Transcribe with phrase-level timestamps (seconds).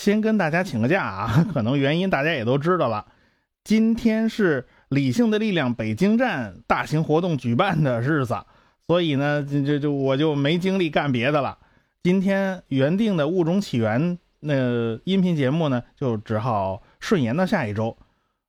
[0.00, 3.04] 先跟大家请个假啊， 可能原因大家也都知道了。
[3.62, 8.34] 今天是理性的力量北京站大型活动举办的日子，
[8.86, 11.58] 所以呢，就就就我就没精力干别的了。
[12.02, 17.94] 今天原定的物种起源那音频节目呢，就只好顺延到下一周。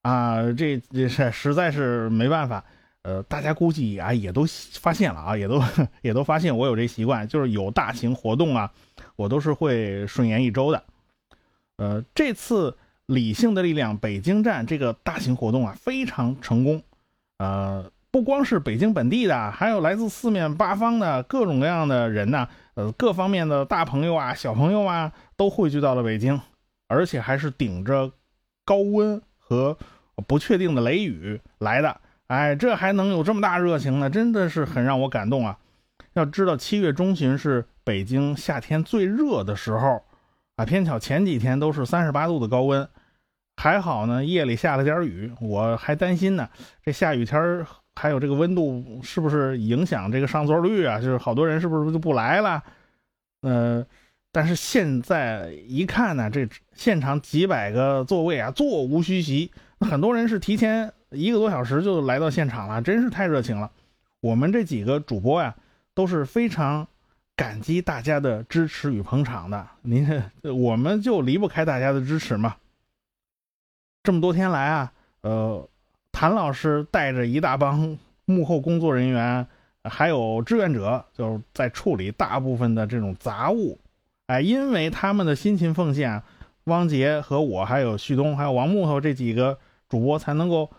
[0.00, 2.64] 啊，这这是实在是没办法。
[3.02, 4.46] 呃，大家估计啊也都
[4.80, 5.62] 发现了啊， 也都
[6.00, 8.72] 也都发现我有这习惯，就是有大型活动啊，
[9.16, 10.82] 我都是会顺延一周的。
[11.76, 12.76] 呃，这次
[13.06, 16.82] 理性的力量北京站这个大型活动啊，非常成功。
[17.38, 22.48] 呃，不光是北京本地的，还有来自四面八方的各种各样的人呢。
[22.74, 26.40] 呃，各方面的大朋友啊、小朋友啊，都汇聚到了北京，
[26.88, 28.10] 而且还是顶着
[28.64, 29.76] 高温和
[30.26, 32.00] 不确定的雷雨来的。
[32.28, 34.08] 哎，这还能有这么大热情呢？
[34.08, 35.58] 真的是很让我感动啊！
[36.14, 40.02] 要知道，七月中旬是北京夏天最热的时候
[40.56, 42.88] 啊，偏巧前几天都是三十八度的高温，
[43.56, 46.48] 还好呢，夜里下了点雨，我还担心呢，
[46.84, 47.66] 这下雨天。
[47.96, 50.98] 还有这个温度是不是影响这个上座率啊？
[50.98, 52.60] 就是好多人是不是就不来了？
[53.42, 53.86] 呃，
[54.32, 56.44] 但是现在一看呢，这
[56.74, 63.70] 现场几百个座位啊，座无虚席，很多人是提前一个多小时就来到现场了，真是太热情了。
[64.20, 65.54] 我们这几个主播呀，
[65.94, 66.88] 都是非常
[67.36, 69.66] 感激大家的支持与捧场的。
[69.82, 72.56] 您， 我们就离不开大家的支持嘛。
[74.02, 75.68] 这么多天来啊，呃。
[76.16, 79.44] 谭老师带着一大帮幕后工作人员，
[79.82, 83.80] 还有志愿者，就是在处理大部分的这种杂物。
[84.28, 86.22] 哎，因为他们的辛勤奉献，
[86.66, 90.70] 汪杰和我，还有旭东，还有王木头这几个主播才能够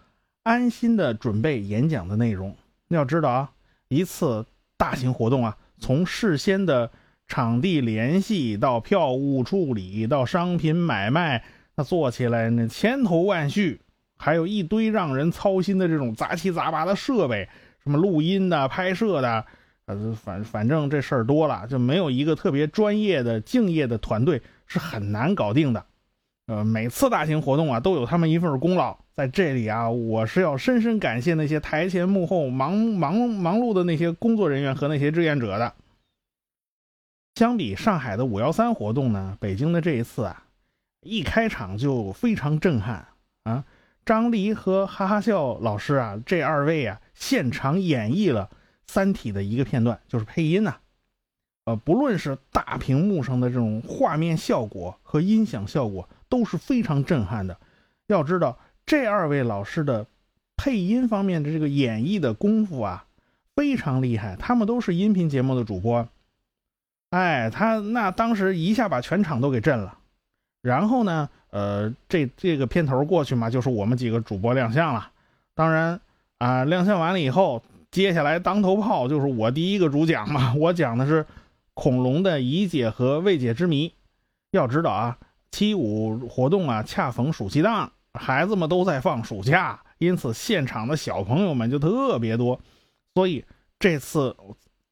[0.44, 2.56] 安心的准备演讲的内容。
[2.88, 3.52] 要知道啊，
[3.90, 4.46] 一次
[4.78, 6.92] 大型活动啊，从事先的
[7.28, 11.44] 场地联系到票务处理到商品买卖，
[11.76, 13.82] 那做起来那千头万绪。
[14.18, 17.50] 还有一堆让人操心的这种杂七杂八的设备，
[17.84, 19.46] 什么录音的、拍摄的，
[19.88, 25.86] 呃，反反正这事儿多了，就没有一个特别专业的、敬业的团队是很难搞定的。
[26.48, 28.96] 呃，每次大型活动啊，都有他们一份功劳。
[29.16, 35.74] 在这里啊，我是要深深感谢那些台前幕后忙忙忙碌的那些工作人员和那些志愿者的。
[37.36, 40.44] 相比上海的五幺三活动呢，北京的这一次啊，
[41.02, 43.08] 一开场就非常震撼
[43.44, 43.66] 啊。
[44.06, 48.50] 张黎和哈哈笑老师啊，这二位啊，现场演绎了
[48.86, 50.76] 《三体》的一个片段，就是配音呐。
[51.66, 57.58] 呃，不论是大屏幕上的这种画面效果和音响效果，都是非常震撼的。
[58.08, 60.06] 要知道，这二位老师的
[60.58, 63.06] 配音方面的这个演绎的功夫啊，
[63.56, 64.36] 非常厉害。
[64.36, 66.06] 他们都是音频节目的主播，
[67.12, 69.98] 哎，他那当时一下把全场都给震了。
[70.62, 71.30] 然后呢？
[71.52, 75.10] 呃，这这个片头过去嘛，就是我们几个主播亮相了。
[75.54, 76.02] 当然
[76.38, 80.54] 啊，亮相完了以后，接下来当头炮就是我第一个主讲嘛。
[80.56, 81.26] 我讲的是
[81.74, 83.94] 恐龙的已解和未解之谜。
[84.52, 85.18] 要知道啊，
[85.56, 92.60] 七五活动啊，恰逢暑期档，孩子们都在放暑假，因此现场的小朋友们就特别多。
[93.14, 93.46] 所以
[93.80, 94.36] 这次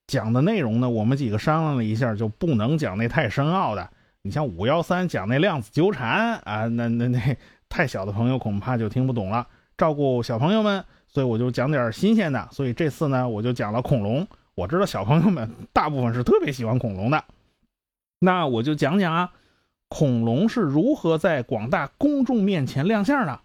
[0.07, 3.89] 讲的内容呢，我们几个商量了一下，就不能讲那太深奥的。
[4.21, 7.37] 你像五幺三讲那量子纠缠啊，那那那
[7.67, 9.45] 太小的朋友恐怕就听不懂了。
[9.77, 12.47] 照顾小朋友们，所以我就讲点新鲜的。
[12.53, 14.25] 所以这次呢，我就讲了恐龙。
[14.55, 17.21] 我知道小朋友们大部分是特别喜欢恐龙的，
[18.19, 19.29] 那我就讲讲啊，
[19.93, 23.39] 恐龙是如何在广大公众面前亮相的。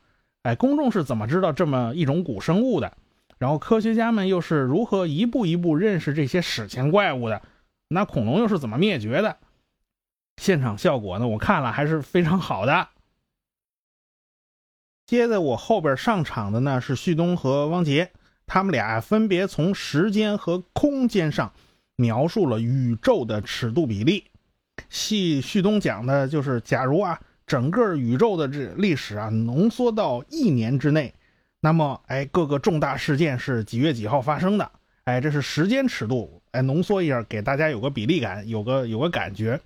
[0.45, 2.97] 哎，公众是怎么知道这么一种古生物的？
[3.37, 7.43] 然后科学家们又是如何一步一步认识这些史前怪物的？
[7.89, 9.37] 那恐龙又是怎么灭绝的？
[10.41, 12.89] 现场效果呢，我看了还是非常好的。
[15.05, 18.11] 接在我后边上场的呢是旭东和汪杰，
[18.47, 21.53] 他们俩分别从时间和空间上
[21.97, 24.25] 描述了宇宙的尺度比例。
[24.89, 31.15] 系旭东讲的就是，假如啊整个宇宙的这历史啊浓缩到一年之内，
[31.61, 34.71] 那么哎各个重大事件是几月几号发生的？
[35.05, 39.59] 哎，这是时间尺度，哎浓缩一下给大家有个比例感，有个有个感觉。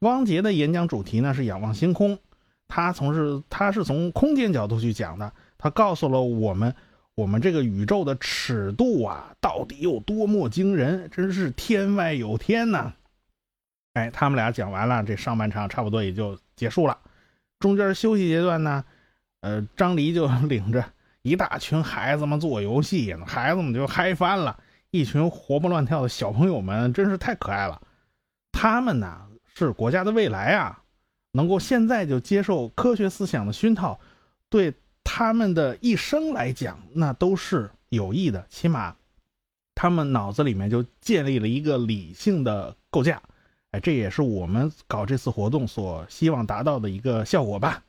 [0.00, 2.18] 汪杰的演讲主题呢是仰望星空，
[2.66, 6.74] 他从是他是从空间角度去讲的，他告诉了我们，
[7.14, 12.92] 我们这个宇宙的尺度啊到底有多么惊人，真是天外有天呐！
[13.94, 16.98] 哎，他们俩讲完了，这上半场差不多也就结束了。
[17.58, 18.84] 中间休息阶段呢，
[19.40, 20.84] 呃，张黎就 领着
[21.22, 24.58] 一大群孩子们做游戏，孩子们就嗨翻了，
[24.90, 27.80] 一群活蹦乱跳的小朋友们真是太可爱了，
[28.52, 29.28] 他们呢。
[29.54, 30.82] 是国家的未来啊！
[31.32, 34.00] 能够现在就接受科学思想的熏陶，
[34.48, 34.72] 对
[35.04, 38.46] 他们的一生来讲，那都是有益的。
[38.48, 38.96] 起码，
[39.74, 43.20] 他们脑子里面就建立了一个理性的构架。
[43.72, 47.82] 哎，这也是我们搞这次活动所希望达到的一个效果吧。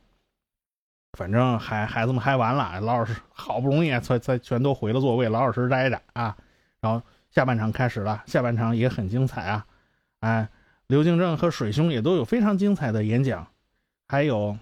[1.17, 6.35] 反正孩孩子们嗨完了，老师好不容易才才全都回了座位，老老实实待着啊。
[6.79, 7.01] 然后
[7.31, 9.65] 下半场开始了，下半场也很精彩啊。
[10.21, 10.47] 哎，
[10.87, 13.45] 刘敬正和水兄也都有非常精彩的演讲，
[14.07, 14.57] 还有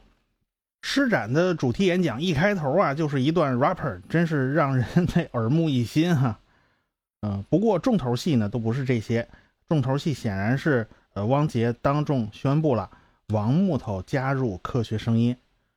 [0.81, 4.85] 施展的主题演讲，一开头啊就是一段 rapper，真是让人
[5.15, 6.39] 那耳目一新哈。
[7.21, 9.29] 嗯，不过重头戏呢都不是这些，
[9.67, 10.87] 重头戏显然是。
[11.13, 12.89] 呃，汪杰当众宣布了
[13.27, 15.35] 王木头加入科学声音。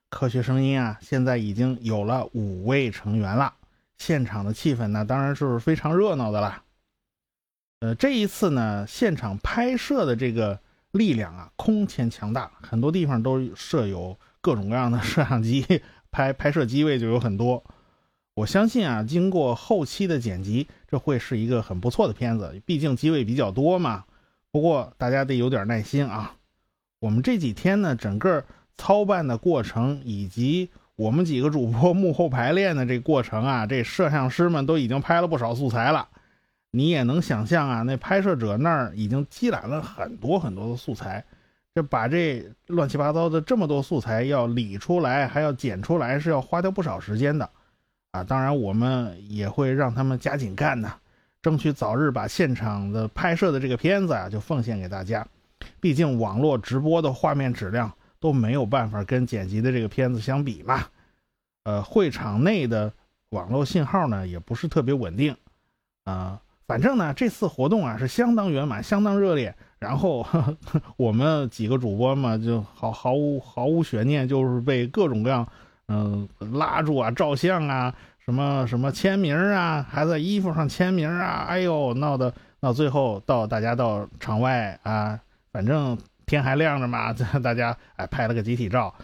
[0.08, 3.52] 科学声音啊，现在已经有了五位成员了。
[3.98, 6.62] 现场的气氛呢，当然是非常热闹的啦。
[7.80, 10.60] 呃，这一次呢，现场拍摄的这个
[10.92, 15.66] 力量啊，空前强大，很多地方都设有各种各样的摄像机，
[16.12, 17.64] 拍拍摄机位就有很多。
[18.34, 24.04] 我相信啊，经过后期的剪辑，这会是一个很不错的片子，毕竟机位比较多嘛。
[24.54, 26.36] 不过大家得有点耐心啊！
[27.00, 28.44] 我们这几天呢，整个
[28.76, 36.06] 操办的过程以及我们几个主播幕后排练的这过程啊，这摄像师们都已经拍了不少素材了。
[36.70, 41.24] 你也能想象啊，那拍摄者那儿已经积攒了很多很多的素材。
[41.74, 47.50] 这把这乱七八糟的这么多素材要理出来，还要剪出来，是要花掉不少时间的
[48.12, 48.22] 啊！
[48.22, 50.92] 当然，我们也会让他们加紧干呢。
[51.44, 55.26] 争取早日把现场的拍摄的这个片子啊，就奉献给大家。
[55.78, 60.86] 毕竟网络直播的画面质量都没有办法跟剪辑的这个片子相比嘛。
[61.64, 62.90] 呃，会场内的
[63.28, 65.36] 网络信号呢也不是特别稳定。
[66.04, 69.54] 啊，反正呢这次活动啊是相当圆满，相当热烈。
[69.78, 70.26] 然后
[70.96, 75.46] 我们几个主播嘛，就毫毫无毫无悬念，就是被各种各样
[75.88, 77.94] 嗯拉住啊、照相啊。
[78.24, 85.20] 什么什么签名啊，还在衣服上签名啊，哎呦，闹得到最后到大家到场外啊，
[85.52, 87.12] 反正天还亮着嘛，
[87.44, 88.94] 大家哎拍了个集体照，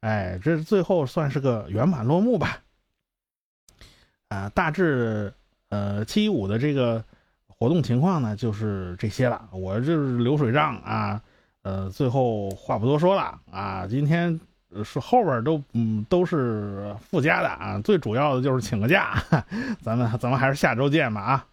[0.00, 2.58] 哎，这最后算是个圆满落幕吧。
[4.28, 5.30] 啊，大致
[5.68, 7.04] 呃七一五的这个
[7.48, 9.46] 活动情况呢，就是这些了。
[9.52, 11.20] 我就是流水账啊，
[11.62, 14.40] 呃，最后话不多说了啊，今天。
[14.84, 19.14] 是后边都嗯都是附加的啊，最主要的就是请个假，
[19.82, 21.44] 咱们咱们还是下周见吧啊。